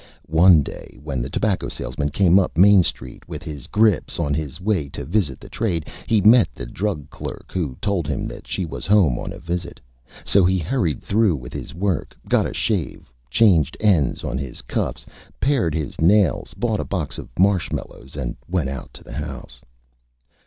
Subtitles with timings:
[0.25, 4.59] One Day when the Tobacco Salesman came up Main Street with his Grips, on his
[4.59, 8.65] way to visit the Trade, he met the Drug Clerk, who told him that She
[8.65, 9.79] was Home on a Visit.
[10.25, 15.05] So he hurried through with his Work, got a Shave, changed ends on his Cuffs,
[15.39, 19.61] pared his Nails, bought a box of Marshmallows, and went out to the House.